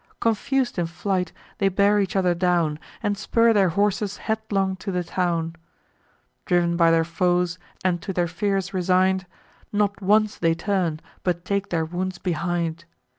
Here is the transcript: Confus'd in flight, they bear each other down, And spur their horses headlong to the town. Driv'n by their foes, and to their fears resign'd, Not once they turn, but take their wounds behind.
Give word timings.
Confus'd 0.19 0.79
in 0.79 0.87
flight, 0.87 1.31
they 1.59 1.69
bear 1.69 1.99
each 1.99 2.15
other 2.15 2.33
down, 2.33 2.79
And 3.03 3.15
spur 3.15 3.53
their 3.53 3.69
horses 3.69 4.17
headlong 4.17 4.75
to 4.77 4.91
the 4.91 5.03
town. 5.03 5.55
Driv'n 6.47 6.75
by 6.75 6.89
their 6.89 7.03
foes, 7.03 7.59
and 7.85 8.01
to 8.01 8.11
their 8.11 8.25
fears 8.27 8.73
resign'd, 8.73 9.27
Not 9.71 10.01
once 10.01 10.37
they 10.39 10.55
turn, 10.55 11.01
but 11.21 11.45
take 11.45 11.69
their 11.69 11.85
wounds 11.85 12.17
behind. 12.17 12.85